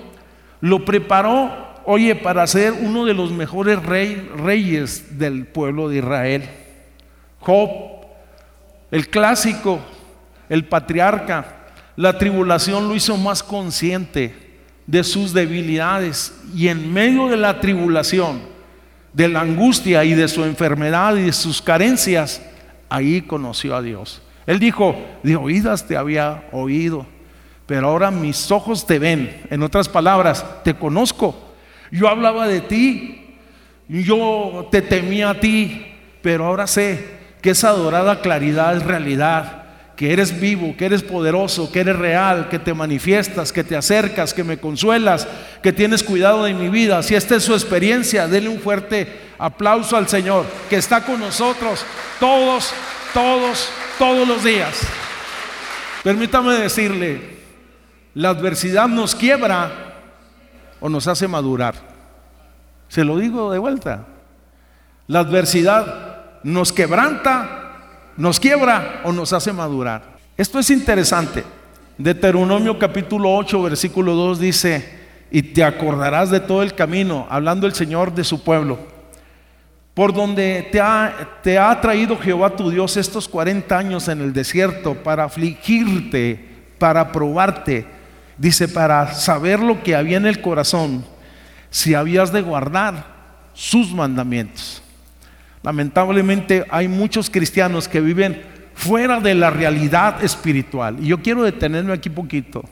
lo 0.62 0.86
preparó 0.86 1.66
oye, 1.86 2.16
para 2.16 2.46
ser 2.48 2.74
uno 2.74 3.06
de 3.06 3.14
los 3.14 3.32
mejores 3.32 3.80
reyes 3.84 5.18
del 5.18 5.46
pueblo 5.46 5.88
de 5.88 5.98
Israel. 5.98 6.50
Job, 7.40 7.70
el 8.92 9.08
clásico, 9.10 9.80
el 10.50 10.66
patriarca, 10.66 11.55
la 11.96 12.18
tribulación 12.18 12.88
lo 12.88 12.96
hizo 12.96 13.18
más 13.18 13.42
consciente 13.44 14.34
de 14.86 15.04
sus 15.04 15.34
debilidades 15.34 16.34
y 16.54 16.68
en 16.68 16.94
medio 16.94 17.28
de 17.28 17.38
la 17.38 17.60
tribulación, 17.60 18.42
de 19.14 19.28
la 19.28 19.42
angustia 19.42 20.04
y 20.04 20.14
de 20.14 20.28
su 20.28 20.44
enfermedad 20.44 21.16
y 21.16 21.24
de 21.24 21.34
sus 21.34 21.62
carencias, 21.62 22.42
ahí 22.90 23.22
conoció 23.22 23.76
a 23.76 23.82
Dios. 23.82 24.22
Él 24.46 24.60
dijo, 24.60 24.96
de 25.24 25.36
oídas 25.36 25.88
te 25.88 25.98
había 25.98 26.48
oído, 26.52 27.06
pero 27.66 27.88
ahora 27.88 28.12
mis 28.12 28.52
ojos 28.52 28.86
te 28.86 29.00
ven. 29.00 29.42
En 29.50 29.64
otras 29.64 29.90
palabras, 29.90 30.46
te 30.64 30.74
conozco 30.76 31.46
yo 31.92 32.10
hablaba 32.10 32.48
de 32.48 32.62
ti, 32.62 33.38
yo 33.88 34.68
te 34.72 34.82
temía 34.82 35.32
a 35.32 35.40
ti, 35.40 35.86
pero 36.22 36.46
ahora 36.46 36.68
sé 36.68 37.16
que 37.42 37.52
esa 37.52 37.70
adorada 37.70 38.22
claridad 38.22 38.76
es 38.76 38.84
realidad, 38.84 39.65
que 39.96 40.12
eres 40.12 40.40
vivo, 40.40 40.76
que 40.78 40.86
eres 40.86 41.02
poderoso, 41.02 41.72
que 41.72 41.80
eres 41.80 41.96
real, 41.96 42.50
que 42.50 42.60
te 42.60 42.74
manifiestas, 42.74 43.54
que 43.54 43.64
te 43.64 43.78
acercas, 43.78 44.34
que 44.34 44.44
me 44.44 44.58
consuelas, 44.58 45.28
que 45.64 45.72
tienes 45.72 46.04
cuidado 46.04 46.44
de 46.44 46.54
mi 46.54 46.70
vida. 46.70 47.02
Si 47.02 47.16
esta 47.16 47.36
es 47.36 47.44
su 47.44 47.54
experiencia, 47.54 48.28
denle 48.28 48.50
un 48.50 48.60
fuerte 48.60 49.08
aplauso 49.38 49.96
al 49.96 50.08
Señor, 50.08 50.46
que 50.70 50.76
está 50.76 51.02
con 51.02 51.20
nosotros 51.20 51.86
todos, 52.20 52.74
todos, 53.14 53.70
todos 53.98 54.28
los 54.28 54.44
días. 54.44 54.82
Permítame 56.04 56.54
decirle, 56.56 57.36
la 58.14 58.30
adversidad 58.30 58.88
nos 58.88 59.16
quiebra 59.16 59.72
o 60.80 60.90
nos 60.90 61.08
hace 61.08 61.28
madurar. 61.28 61.76
Se 62.90 63.04
lo 63.04 63.18
digo 63.18 63.52
de 63.52 63.60
vuelta. 63.60 64.06
La 65.08 65.20
adversidad 65.20 66.42
nos 66.44 66.72
quebranta, 66.72 67.65
nos 68.18 68.40
quiebra 68.40 69.02
o 69.04 69.12
nos 69.12 69.34
hace 69.34 69.52
madurar. 69.52 70.16
Esto 70.38 70.60
es 70.60 70.70
interesante. 70.70 71.44
Deuteronomio 71.98 72.78
capítulo 72.78 73.34
8, 73.36 73.62
versículo 73.64 74.14
2 74.14 74.40
dice, 74.40 75.06
y 75.32 75.42
te 75.42 75.64
acordarás 75.64 76.30
de 76.30 76.40
todo 76.40 76.62
el 76.62 76.76
camino, 76.76 77.26
hablando 77.30 77.68
el 77.68 77.74
Señor 77.74 78.14
de 78.14 78.24
su 78.24 78.44
pueblo, 78.44 78.78
por 79.94 80.14
donde 80.14 80.68
te 80.72 80.82
ha, 80.82 81.40
te 81.42 81.58
ha 81.58 81.80
traído 81.80 82.18
Jehová 82.18 82.56
tu 82.56 82.70
Dios 82.70 82.98
estos 82.98 83.28
40 83.28 83.78
años 83.78 84.08
en 84.08 84.22
el 84.22 84.34
desierto 84.34 84.94
para 84.96 85.24
afligirte, 85.24 86.54
para 86.78 87.12
probarte 87.12 87.96
Dice, 88.38 88.68
para 88.68 89.14
saber 89.14 89.60
lo 89.60 89.82
que 89.82 89.96
había 89.96 90.18
en 90.18 90.26
el 90.26 90.42
corazón, 90.42 91.06
si 91.70 91.94
habías 91.94 92.34
de 92.34 92.42
guardar 92.42 93.06
sus 93.54 93.94
mandamientos. 93.94 94.82
Lamentablemente 95.66 96.64
hay 96.70 96.88
muchos 96.88 97.28
cristianos 97.28 97.88
que 97.88 98.00
viven 98.00 98.44
fuera 98.76 99.20
de 99.20 99.34
la 99.34 99.50
realidad 99.50 100.24
espiritual. 100.24 100.98
Y 101.02 101.08
yo 101.08 101.24
quiero 101.24 101.42
detenerme 101.42 101.92
aquí 101.92 102.08
poquito, 102.08 102.64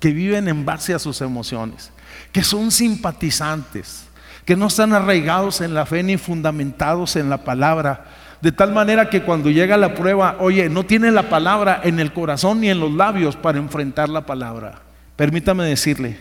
que 0.00 0.12
viven 0.12 0.48
en 0.48 0.64
base 0.64 0.94
a 0.94 0.98
sus 0.98 1.20
emociones, 1.20 1.92
que 2.32 2.42
son 2.42 2.70
simpatizantes, 2.70 4.06
que 4.46 4.56
no 4.56 4.68
están 4.68 4.94
arraigados 4.94 5.60
en 5.60 5.74
la 5.74 5.84
fe 5.84 6.02
ni 6.02 6.16
fundamentados 6.16 7.16
en 7.16 7.28
la 7.28 7.44
palabra. 7.44 8.06
De 8.40 8.50
tal 8.50 8.72
manera 8.72 9.10
que 9.10 9.20
cuando 9.20 9.50
llega 9.50 9.76
la 9.76 9.94
prueba, 9.94 10.36
oye, 10.40 10.70
no 10.70 10.86
tiene 10.86 11.10
la 11.10 11.28
palabra 11.28 11.82
en 11.84 12.00
el 12.00 12.14
corazón 12.14 12.62
ni 12.62 12.70
en 12.70 12.80
los 12.80 12.94
labios 12.94 13.36
para 13.36 13.58
enfrentar 13.58 14.08
la 14.08 14.24
palabra. 14.24 14.80
Permítame 15.16 15.64
decirle, 15.64 16.18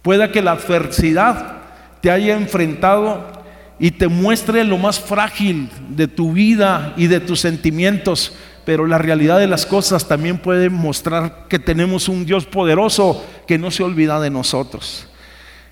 pueda 0.00 0.32
que 0.32 0.40
la 0.40 0.52
adversidad 0.52 1.56
te 2.00 2.10
haya 2.10 2.34
enfrentado 2.34 3.44
y 3.78 3.90
te 3.90 4.08
muestre 4.08 4.64
lo 4.64 4.78
más 4.78 4.98
frágil 4.98 5.68
de 5.90 6.08
tu 6.08 6.32
vida 6.32 6.94
y 6.96 7.08
de 7.08 7.20
tus 7.20 7.40
sentimientos, 7.40 8.32
pero 8.64 8.86
la 8.86 8.98
realidad 8.98 9.38
de 9.38 9.46
las 9.46 9.66
cosas 9.66 10.08
también 10.08 10.38
puede 10.38 10.70
mostrar 10.70 11.46
que 11.48 11.58
tenemos 11.58 12.08
un 12.08 12.24
Dios 12.24 12.46
poderoso 12.46 13.24
que 13.46 13.58
no 13.58 13.70
se 13.70 13.82
olvida 13.82 14.20
de 14.20 14.30
nosotros. 14.30 15.08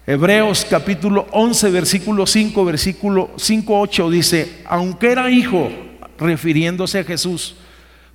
Hebreos 0.07 0.67
capítulo 0.69 1.27
11, 1.31 1.71
versículo 1.71 2.27
5, 2.27 2.65
versículo 2.65 3.31
5, 3.37 3.81
8 3.81 4.11
dice, 4.11 4.59
aunque 4.67 5.11
era 5.11 5.31
hijo, 5.31 5.71
refiriéndose 6.19 6.99
a 6.99 7.05
Jesús, 7.05 7.57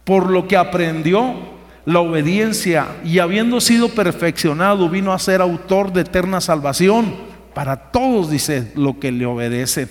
por 0.03 0.29
lo 0.29 0.47
que 0.47 0.55
aprendió, 0.55 1.57
la 1.85 2.01
obediencia 2.01 2.87
y 3.03 3.17
habiendo 3.17 3.59
sido 3.59 3.89
perfeccionado 3.89 4.89
vino 4.89 5.11
a 5.11 5.17
ser 5.17 5.41
autor 5.41 5.91
de 5.91 6.01
eterna 6.01 6.39
salvación 6.39 7.28
para 7.59 7.75
todos, 7.75 8.29
dice, 8.29 8.71
lo 8.77 9.01
que 9.01 9.11
le 9.11 9.25
obedecen. 9.25 9.89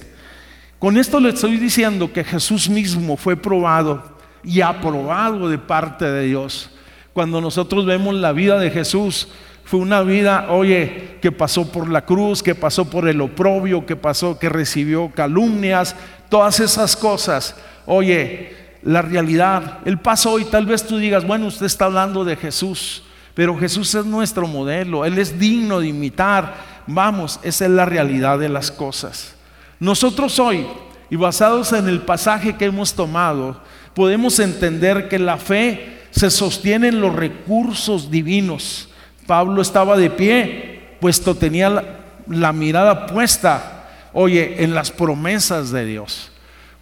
Con 0.79 0.97
esto 0.97 1.21
le 1.21 1.29
estoy 1.29 1.59
diciendo 1.59 2.11
que 2.15 2.25
Jesús 2.25 2.71
mismo 2.71 3.19
fue 3.19 3.37
probado 3.37 4.17
y 4.43 4.63
aprobado 4.63 5.51
de 5.51 5.59
parte 5.59 6.07
de 6.07 6.25
Dios. 6.25 6.71
Cuando 7.13 7.43
nosotros 7.43 7.85
vemos 7.85 8.15
la 8.15 8.33
vida 8.33 8.59
de 8.59 8.71
Jesús, 8.71 9.29
fue 9.65 9.81
una 9.81 10.01
vida, 10.01 10.47
oye, 10.49 11.19
que 11.21 11.31
pasó 11.31 11.71
por 11.71 11.91
la 11.91 12.07
cruz, 12.07 12.43
que 12.43 12.55
pasó 12.55 12.89
por 12.89 13.07
el 13.07 13.21
oprobio, 13.21 13.85
que 13.85 13.97
pasó, 13.97 14.39
que 14.39 14.49
recibió 14.49 15.11
calumnias, 15.11 15.95
todas 16.31 16.61
esas 16.61 16.97
cosas. 16.97 17.55
Oye, 17.85 18.57
la 18.83 19.03
realidad, 19.03 19.81
el 19.85 19.99
paso 19.99 20.33
hoy, 20.33 20.47
tal 20.47 20.65
vez 20.65 20.87
tú 20.87 20.97
digas, 20.97 21.27
bueno, 21.27 21.49
usted 21.49 21.67
está 21.67 21.85
hablando 21.85 22.25
de 22.25 22.35
Jesús, 22.35 23.03
pero 23.35 23.59
Jesús 23.59 23.95
es 23.95 24.07
nuestro 24.07 24.47
modelo, 24.47 25.05
Él 25.05 25.19
es 25.19 25.39
digno 25.39 25.81
de 25.81 25.89
imitar. 25.89 26.78
Vamos, 26.89 27.39
esa 27.43 27.67
es 27.67 27.71
la 27.71 27.85
realidad 27.85 28.39
de 28.39 28.49
las 28.49 28.73
cosas. 28.73 29.35
Nosotros 29.79 30.39
hoy, 30.41 30.67
y 31.09 31.17
basados 31.17 31.73
en 31.73 31.89
el 31.89 32.01
pasaje 32.01 32.57
que 32.57 32.65
hemos 32.65 32.95
tomado, 32.95 33.61
podemos 33.95 34.41
entender 34.41 35.09
que 35.09 35.21
la 35.21 35.37
fe 35.37 36.01
se 36.11 36.31
sostiene 36.31 36.89
en 36.89 37.01
los 37.01 37.15
recursos 37.15 38.11
divinos 38.11 38.89
Pablo 39.29 39.61
estaba 39.61 39.99
de 39.99 40.09
pie, 40.09 40.81
puesto 41.01 41.35
tenía 41.35 41.99
la, 42.27 42.53
mirada 42.55 43.07
puesta, 43.07 43.87
oye, 44.15 44.65
en 44.65 44.75
las 44.75 44.91
promesas 44.91 45.71
de 45.71 45.85
Dios. 45.85 46.33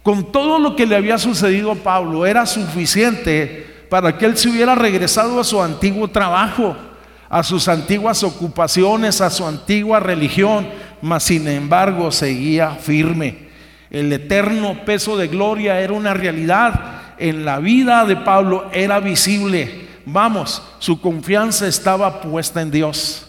Con 0.01 0.31
todo 0.31 0.57
lo 0.57 0.73
que 0.73 0.85
le 0.85 0.95
había 0.95 1.17
sucedido 1.17 1.73
a 1.73 1.75
Pablo, 1.75 2.25
era 2.25 2.45
suficiente 2.45 3.85
para 3.89 4.17
que 4.17 4.25
él 4.25 4.37
se 4.37 4.47
hubiera 4.47 4.75
regresado 4.75 5.41
a 5.41 5.43
su 5.43 5.61
antiguo 5.61 6.07
trabajo, 6.07 6.77
a 7.29 7.43
sus 7.43 7.67
antiguas 7.67 8.23
ocupaciones, 8.23 9.21
a 9.21 9.29
su 9.29 9.45
antigua 9.45 9.99
religión, 9.99 10.67
mas 11.01 11.23
sin 11.23 11.47
embargo 11.47 12.11
seguía 12.11 12.71
firme. 12.71 13.47
El 13.89 14.11
eterno 14.11 14.85
peso 14.85 15.17
de 15.17 15.27
gloria 15.27 15.79
era 15.79 15.93
una 15.93 16.13
realidad 16.13 17.15
en 17.17 17.45
la 17.45 17.59
vida 17.59 18.05
de 18.05 18.15
Pablo, 18.17 18.69
era 18.73 18.99
visible. 18.99 19.87
Vamos, 20.05 20.61
su 20.79 21.01
confianza 21.01 21.67
estaba 21.67 22.21
puesta 22.21 22.61
en 22.61 22.71
Dios. 22.71 23.27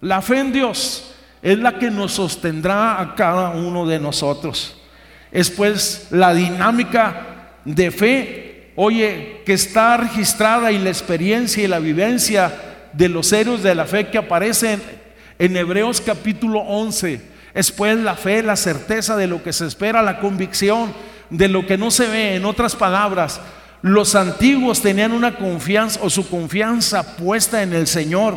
La 0.00 0.22
fe 0.22 0.40
en 0.40 0.52
Dios 0.52 1.14
es 1.42 1.58
la 1.58 1.78
que 1.78 1.90
nos 1.90 2.12
sostendrá 2.12 3.00
a 3.00 3.14
cada 3.14 3.50
uno 3.50 3.86
de 3.86 3.98
nosotros. 3.98 4.76
Es 5.30 5.50
pues 5.50 6.08
la 6.10 6.34
dinámica 6.34 7.52
de 7.64 7.90
fe, 7.90 8.72
oye, 8.76 9.42
que 9.44 9.52
está 9.52 9.96
registrada 9.96 10.72
y 10.72 10.78
la 10.78 10.88
experiencia 10.88 11.62
y 11.62 11.68
la 11.68 11.78
vivencia 11.78 12.67
de 12.98 13.08
los 13.08 13.32
héroes 13.32 13.62
de 13.62 13.76
la 13.76 13.86
fe 13.86 14.08
que 14.08 14.18
aparecen 14.18 14.82
en 15.38 15.56
Hebreos 15.56 16.00
capítulo 16.00 16.58
11. 16.58 17.20
Es 17.54 17.70
pues 17.70 17.96
la 17.96 18.16
fe, 18.16 18.42
la 18.42 18.56
certeza 18.56 19.16
de 19.16 19.28
lo 19.28 19.40
que 19.40 19.52
se 19.52 19.66
espera, 19.66 20.02
la 20.02 20.18
convicción 20.18 20.92
de 21.30 21.46
lo 21.46 21.64
que 21.64 21.78
no 21.78 21.92
se 21.92 22.08
ve. 22.08 22.34
En 22.34 22.44
otras 22.44 22.74
palabras, 22.74 23.40
los 23.82 24.16
antiguos 24.16 24.82
tenían 24.82 25.12
una 25.12 25.36
confianza 25.36 26.00
o 26.02 26.10
su 26.10 26.28
confianza 26.28 27.16
puesta 27.16 27.62
en 27.62 27.72
el 27.72 27.86
Señor. 27.86 28.34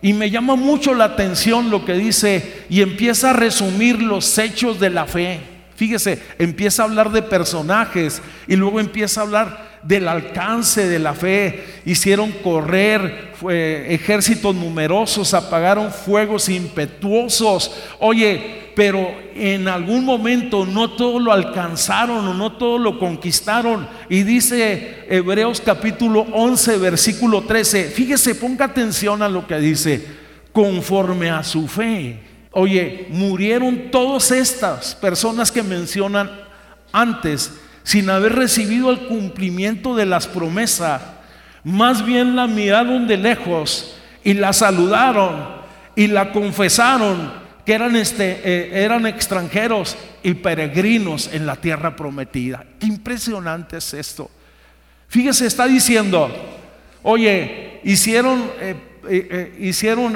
Y 0.00 0.14
me 0.14 0.30
llama 0.30 0.56
mucho 0.56 0.94
la 0.94 1.04
atención 1.04 1.68
lo 1.68 1.84
que 1.84 1.92
dice 1.92 2.64
y 2.70 2.80
empieza 2.80 3.30
a 3.30 3.34
resumir 3.34 4.00
los 4.00 4.38
hechos 4.38 4.80
de 4.80 4.88
la 4.88 5.04
fe. 5.04 5.40
Fíjese, 5.76 6.22
empieza 6.38 6.82
a 6.82 6.86
hablar 6.86 7.12
de 7.12 7.20
personajes 7.20 8.22
y 8.46 8.56
luego 8.56 8.80
empieza 8.80 9.20
a 9.20 9.24
hablar 9.24 9.67
del 9.82 10.08
alcance 10.08 10.88
de 10.88 10.98
la 10.98 11.14
fe. 11.14 11.64
Hicieron 11.84 12.32
correr 12.32 13.32
ejércitos 13.88 14.54
numerosos, 14.54 15.34
apagaron 15.34 15.90
fuegos 15.90 16.48
impetuosos. 16.48 17.72
Oye, 17.98 18.72
pero 18.74 19.12
en 19.34 19.66
algún 19.66 20.04
momento 20.04 20.64
no 20.64 20.92
todo 20.92 21.18
lo 21.18 21.32
alcanzaron 21.32 22.26
o 22.28 22.34
no 22.34 22.52
todo 22.52 22.78
lo 22.78 22.98
conquistaron. 22.98 23.88
Y 24.08 24.22
dice 24.22 25.04
Hebreos 25.08 25.60
capítulo 25.60 26.26
11, 26.32 26.78
versículo 26.78 27.42
13, 27.42 27.84
fíjese, 27.84 28.34
ponga 28.34 28.66
atención 28.66 29.22
a 29.22 29.28
lo 29.28 29.46
que 29.46 29.58
dice, 29.58 30.04
conforme 30.52 31.30
a 31.30 31.42
su 31.42 31.66
fe. 31.66 32.20
Oye, 32.52 33.06
murieron 33.10 33.90
todas 33.90 34.30
estas 34.30 34.94
personas 34.94 35.52
que 35.52 35.62
mencionan 35.62 36.30
antes 36.92 37.52
sin 37.88 38.10
haber 38.10 38.34
recibido 38.34 38.90
el 38.90 39.06
cumplimiento 39.06 39.96
de 39.96 40.04
las 40.04 40.26
promesas. 40.26 41.00
Más 41.64 42.04
bien 42.04 42.36
la 42.36 42.46
miraron 42.46 43.08
de 43.08 43.16
lejos 43.16 43.96
y 44.22 44.34
la 44.34 44.52
saludaron 44.52 45.46
y 45.96 46.06
la 46.06 46.30
confesaron 46.30 47.32
que 47.64 47.72
eran, 47.72 47.96
este, 47.96 48.42
eh, 48.44 48.84
eran 48.84 49.06
extranjeros 49.06 49.96
y 50.22 50.34
peregrinos 50.34 51.30
en 51.32 51.46
la 51.46 51.56
tierra 51.56 51.96
prometida. 51.96 52.62
Impresionante 52.80 53.78
es 53.78 53.94
esto. 53.94 54.30
Fíjese, 55.08 55.46
está 55.46 55.66
diciendo, 55.66 56.30
oye, 57.02 57.80
hicieron, 57.84 58.50
eh, 58.60 58.76
eh, 59.08 59.56
hicieron 59.60 60.14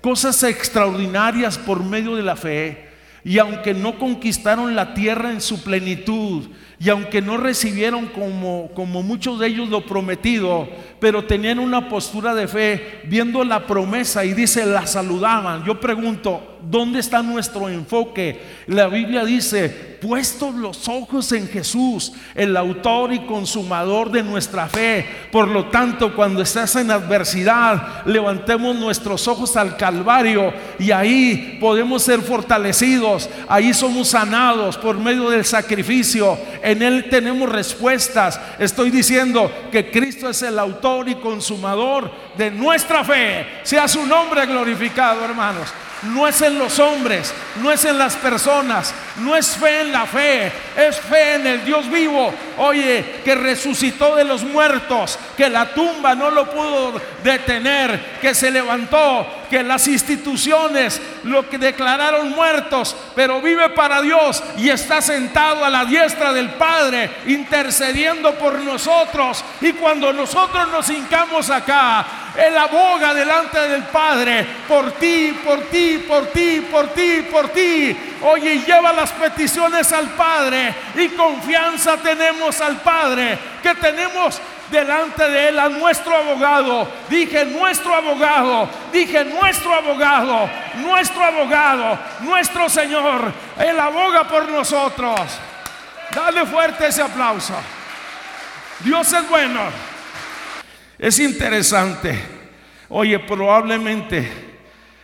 cosas 0.00 0.42
extraordinarias 0.42 1.56
por 1.56 1.84
medio 1.84 2.16
de 2.16 2.22
la 2.24 2.34
fe. 2.34 2.88
Y 3.22 3.38
aunque 3.38 3.74
no 3.74 3.96
conquistaron 3.96 4.74
la 4.74 4.92
tierra 4.94 5.30
en 5.30 5.40
su 5.40 5.62
plenitud, 5.62 6.48
y 6.82 6.88
aunque 6.88 7.20
no 7.20 7.36
recibieron 7.36 8.06
como, 8.06 8.70
como 8.74 9.02
muchos 9.02 9.38
de 9.38 9.48
ellos 9.48 9.68
lo 9.68 9.84
prometido, 9.84 10.66
pero 10.98 11.26
tenían 11.26 11.58
una 11.58 11.90
postura 11.90 12.34
de 12.34 12.48
fe, 12.48 13.02
viendo 13.04 13.44
la 13.44 13.66
promesa 13.66 14.24
y 14.24 14.32
dice, 14.32 14.64
la 14.64 14.86
saludaban. 14.86 15.62
Yo 15.66 15.78
pregunto, 15.78 16.58
¿dónde 16.62 17.00
está 17.00 17.22
nuestro 17.22 17.68
enfoque? 17.68 18.40
La 18.66 18.88
Biblia 18.88 19.26
dice, 19.26 19.89
puestos 20.00 20.54
los 20.54 20.88
ojos 20.88 21.32
en 21.32 21.48
Jesús, 21.48 22.12
el 22.34 22.56
autor 22.56 23.12
y 23.12 23.20
consumador 23.26 24.10
de 24.10 24.22
nuestra 24.22 24.68
fe. 24.68 25.06
Por 25.30 25.48
lo 25.48 25.66
tanto, 25.66 26.14
cuando 26.14 26.42
estás 26.42 26.76
en 26.76 26.90
adversidad, 26.90 28.04
levantemos 28.06 28.76
nuestros 28.76 29.28
ojos 29.28 29.56
al 29.56 29.76
Calvario 29.76 30.52
y 30.78 30.90
ahí 30.90 31.58
podemos 31.60 32.02
ser 32.02 32.20
fortalecidos, 32.20 33.28
ahí 33.48 33.74
somos 33.74 34.08
sanados 34.08 34.76
por 34.76 34.98
medio 34.98 35.30
del 35.30 35.44
sacrificio 35.44 36.38
en 36.62 36.82
Él 36.82 37.08
tenemos 37.10 37.48
respuestas. 37.48 38.40
Estoy 38.58 38.90
diciendo 38.90 39.50
que 39.70 39.90
Cristo 39.90 40.28
es 40.28 40.42
el 40.42 40.58
autor 40.58 41.08
y 41.08 41.14
consumador 41.16 42.10
de 42.36 42.50
nuestra 42.50 43.04
fe. 43.04 43.46
Sea 43.62 43.88
su 43.88 44.06
nombre 44.06 44.46
glorificado, 44.46 45.24
hermanos 45.24 45.68
no 46.02 46.26
es 46.26 46.40
en 46.42 46.58
los 46.58 46.78
hombres, 46.78 47.32
no 47.56 47.70
es 47.70 47.84
en 47.84 47.98
las 47.98 48.16
personas, 48.16 48.94
no 49.18 49.36
es 49.36 49.56
fe 49.56 49.80
en 49.80 49.92
la 49.92 50.06
fe, 50.06 50.52
es 50.76 50.98
fe 50.98 51.34
en 51.34 51.46
el 51.46 51.64
Dios 51.64 51.90
vivo. 51.90 52.32
Oye, 52.58 53.20
que 53.24 53.34
resucitó 53.34 54.16
de 54.16 54.24
los 54.24 54.42
muertos, 54.42 55.18
que 55.36 55.48
la 55.48 55.74
tumba 55.74 56.14
no 56.14 56.30
lo 56.30 56.50
pudo 56.50 57.00
detener, 57.22 58.18
que 58.20 58.34
se 58.34 58.50
levantó, 58.50 59.39
que 59.50 59.62
las 59.64 59.88
instituciones 59.88 61.02
lo 61.24 61.48
que 61.50 61.58
declararon 61.58 62.30
muertos, 62.30 62.96
pero 63.16 63.42
vive 63.42 63.70
para 63.70 64.00
Dios 64.00 64.42
y 64.56 64.70
está 64.70 65.02
sentado 65.02 65.64
a 65.64 65.68
la 65.68 65.84
diestra 65.84 66.32
del 66.32 66.50
Padre, 66.50 67.10
intercediendo 67.26 68.34
por 68.36 68.60
nosotros. 68.60 69.44
Y 69.60 69.72
cuando 69.72 70.12
nosotros 70.12 70.68
nos 70.68 70.88
hincamos 70.88 71.50
acá, 71.50 72.06
él 72.36 72.56
aboga 72.56 73.12
delante 73.12 73.58
del 73.58 73.82
Padre 73.84 74.46
por 74.68 74.92
ti, 74.92 75.36
por 75.44 75.62
ti, 75.62 76.04
por 76.06 76.26
ti, 76.28 76.66
por 76.70 76.88
ti, 76.88 77.26
por 77.30 77.48
ti. 77.48 77.96
Oye, 78.22 78.60
lleva 78.60 78.92
las 78.92 79.10
peticiones 79.10 79.92
al 79.92 80.10
Padre 80.10 80.74
y 80.94 81.08
confianza 81.08 81.96
tenemos 81.96 82.60
al 82.60 82.76
Padre, 82.76 83.36
que 83.62 83.74
tenemos 83.74 84.40
delante 84.70 85.28
de 85.28 85.48
Él 85.48 85.58
a 85.58 85.68
nuestro 85.68 86.16
abogado. 86.16 86.88
Dije 87.08 87.44
nuestro 87.44 87.94
abogado, 87.94 88.68
dije 88.92 89.24
nuestro 89.24 89.74
abogado, 89.74 90.48
nuestro 90.76 91.24
abogado, 91.24 91.98
nuestro 92.20 92.68
Señor. 92.68 93.32
Él 93.58 93.78
aboga 93.78 94.24
por 94.24 94.48
nosotros. 94.48 95.20
Dale 96.14 96.46
fuerte 96.46 96.88
ese 96.88 97.02
aplauso. 97.02 97.54
Dios 98.80 99.12
es 99.12 99.28
bueno. 99.28 99.60
Es 100.98 101.18
interesante. 101.18 102.18
Oye, 102.88 103.18
probablemente 103.20 104.50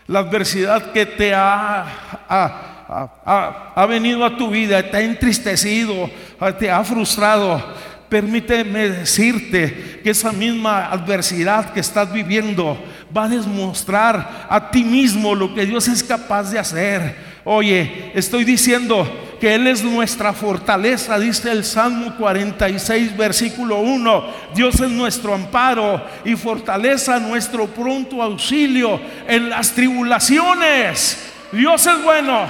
la 0.08 0.20
adversidad 0.20 0.92
que 0.92 1.06
te 1.06 1.34
ha, 1.34 1.84
ha, 2.28 3.86
venido 3.86 4.24
a 4.24 4.36
tu 4.36 4.50
vida, 4.50 4.82
te 4.82 4.96
ha 4.96 5.00
entristecido, 5.00 6.10
te 6.58 6.70
ha 6.70 6.84
frustrado. 6.84 7.62
Permíteme 8.08 8.88
decirte 8.88 10.00
que 10.02 10.10
esa 10.10 10.30
misma 10.30 10.90
adversidad 10.90 11.72
que 11.72 11.80
estás 11.80 12.12
viviendo 12.12 12.78
va 13.16 13.24
a 13.24 13.28
demostrar 13.28 14.46
a 14.48 14.70
ti 14.70 14.84
mismo 14.84 15.34
lo 15.34 15.54
que 15.54 15.66
Dios 15.66 15.88
es 15.88 16.04
capaz 16.04 16.50
de 16.50 16.58
hacer. 16.58 17.16
Oye, 17.44 18.12
estoy 18.14 18.44
diciendo 18.44 19.08
que 19.40 19.54
Él 19.54 19.66
es 19.66 19.82
nuestra 19.82 20.32
fortaleza, 20.32 21.18
dice 21.18 21.50
el 21.50 21.64
Salmo 21.64 22.16
46, 22.16 23.16
versículo 23.16 23.78
1. 23.78 24.24
Dios 24.54 24.80
es 24.80 24.90
nuestro 24.90 25.34
amparo 25.34 26.04
y 26.24 26.36
fortaleza, 26.36 27.18
nuestro 27.18 27.66
pronto 27.66 28.22
auxilio 28.22 29.00
en 29.28 29.50
las 29.50 29.72
tribulaciones. 29.72 31.32
Dios 31.52 31.86
es 31.86 32.02
bueno. 32.02 32.46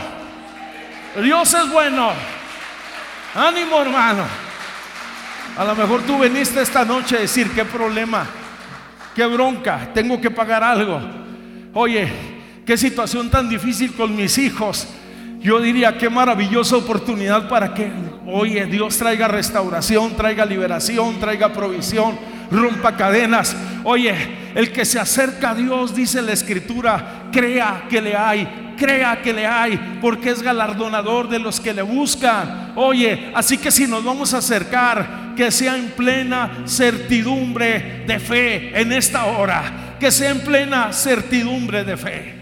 Dios 1.23 1.55
es 1.55 1.71
bueno. 1.71 2.11
Ánimo, 3.35 3.81
hermano. 3.81 4.46
A 5.57 5.65
lo 5.65 5.75
mejor 5.75 6.03
tú 6.03 6.19
veniste 6.19 6.61
esta 6.61 6.85
noche 6.85 7.17
a 7.17 7.21
decir, 7.21 7.51
¿qué 7.53 7.65
problema? 7.65 8.27
qué 9.17 9.25
bronca, 9.25 9.89
tengo 9.95 10.21
que 10.21 10.31
pagar 10.31 10.63
algo. 10.63 11.01
Oye, 11.73 12.07
qué 12.67 12.77
situación 12.77 13.31
tan 13.31 13.49
difícil 13.49 13.95
con 13.95 14.15
mis 14.15 14.37
hijos. 14.37 14.87
Yo 15.41 15.59
diría, 15.59 15.97
qué 15.97 16.11
maravillosa 16.11 16.77
oportunidad 16.77 17.49
para 17.49 17.73
que, 17.73 17.91
oye, 18.27 18.67
Dios 18.67 18.99
traiga 18.99 19.27
restauración, 19.27 20.15
traiga 20.17 20.45
liberación, 20.45 21.19
traiga 21.19 21.51
provisión, 21.55 22.19
rompa 22.51 22.95
cadenas. 22.95 23.57
Oye, 23.85 24.15
el 24.55 24.71
que 24.71 24.85
se 24.85 25.01
acerca 25.01 25.53
a 25.53 25.55
Dios, 25.55 25.95
dice 25.95 26.21
la 26.21 26.33
escritura, 26.33 27.31
crea 27.33 27.87
que 27.89 28.03
le 28.03 28.15
hay, 28.15 28.66
crea 28.77 29.21
que 29.23 29.33
le 29.33 29.47
hay, 29.47 29.99
porque 30.01 30.31
es 30.31 30.43
galardonador 30.43 31.29
de 31.29 31.39
los 31.39 31.59
que 31.59 31.75
le 31.75 31.83
buscan. 31.83 32.73
Oye, 32.77 33.33
así 33.35 33.59
que 33.59 33.71
si 33.71 33.87
nos 33.87 34.05
vamos 34.05 34.35
a 34.35 34.39
acercar, 34.39 35.35
que 35.37 35.51
sea 35.51 35.77
en 35.77 35.91
plena 35.91 36.65
certidumbre 36.67 38.05
de 38.07 38.19
fe 38.19 38.81
en 38.81 38.93
esta 38.93 39.27
hora, 39.27 39.97
que 39.99 40.11
sea 40.11 40.31
en 40.31 40.41
plena 40.41 40.93
certidumbre 40.93 41.85
de 41.85 41.97
fe. 41.97 42.35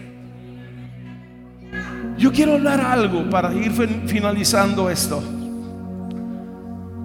Yo 2.17 2.31
quiero 2.31 2.53
hablar 2.53 2.79
algo 2.79 3.29
para 3.29 3.53
ir 3.53 3.71
finalizando 4.07 4.89
esto. 4.89 5.21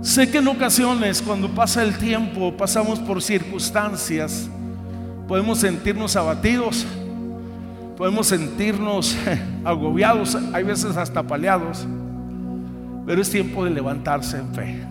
Sé 0.03 0.31
que 0.31 0.39
en 0.39 0.49
ocasiones 0.49 1.21
cuando 1.21 1.49
pasa 1.51 1.83
el 1.83 1.99
tiempo, 1.99 2.57
pasamos 2.57 2.99
por 3.01 3.21
circunstancias, 3.21 4.49
podemos 5.29 5.59
sentirnos 5.59 6.17
abatidos, 6.17 6.87
podemos 8.01 8.29
sentirnos 8.29 9.15
agobiados, 9.63 10.35
hay 10.55 10.65
veces 10.65 10.97
hasta 10.97 11.23
paleados, 11.23 11.87
pero 13.05 13.21
es 13.21 13.29
tiempo 13.29 13.63
de 13.63 13.71
levantarse 13.73 14.39
en 14.39 14.55
fe. 14.55 14.83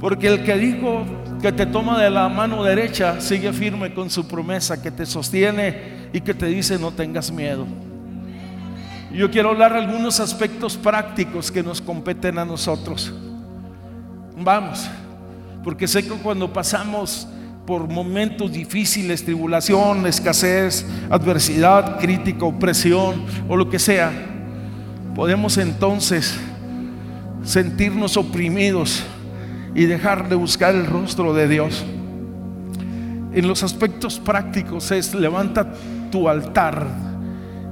Porque 0.00 0.26
el 0.26 0.42
que 0.42 0.56
dijo 0.56 1.04
que 1.40 1.52
te 1.52 1.64
toma 1.64 2.02
de 2.02 2.10
la 2.10 2.28
mano 2.28 2.64
derecha 2.64 3.20
sigue 3.20 3.52
firme 3.52 3.94
con 3.94 4.10
su 4.10 4.26
promesa, 4.26 4.82
que 4.82 4.90
te 4.90 5.06
sostiene 5.06 6.08
y 6.12 6.20
que 6.22 6.34
te 6.34 6.46
dice 6.46 6.76
no 6.76 6.90
tengas 6.90 7.30
miedo. 7.30 7.64
Yo 9.12 9.30
quiero 9.30 9.50
hablar 9.50 9.72
algunos 9.72 10.18
aspectos 10.18 10.76
prácticos 10.76 11.52
que 11.52 11.62
nos 11.62 11.80
competen 11.80 12.36
a 12.40 12.44
nosotros. 12.44 13.14
Vamos, 14.36 14.88
porque 15.62 15.86
sé 15.86 16.02
que 16.02 16.10
cuando 16.16 16.52
pasamos 16.52 17.28
por 17.66 17.88
momentos 17.88 18.52
difíciles, 18.52 19.24
tribulación, 19.24 20.06
escasez, 20.06 20.86
adversidad, 21.10 21.98
crítica, 21.98 22.44
opresión 22.44 23.24
o 23.48 23.56
lo 23.56 23.68
que 23.68 23.78
sea, 23.78 24.12
podemos 25.14 25.58
entonces 25.58 26.38
sentirnos 27.42 28.16
oprimidos 28.16 29.02
y 29.74 29.84
dejar 29.84 30.28
de 30.28 30.36
buscar 30.36 30.74
el 30.74 30.86
rostro 30.86 31.34
de 31.34 31.48
Dios. 31.48 31.84
En 33.32 33.46
los 33.48 33.62
aspectos 33.62 34.18
prácticos 34.18 34.90
es 34.92 35.14
levanta 35.14 35.74
tu 36.10 36.28
altar 36.28 36.86